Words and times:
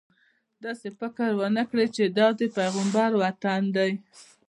داسې 0.63 0.87
فکر 0.99 1.29
ونه 1.39 1.63
کړې 1.69 1.85
چې 1.95 2.03
دا 2.17 2.27
د 2.39 2.41
پیغمبر 2.57 3.09
وطن 3.23 3.61
دی. 3.75 3.91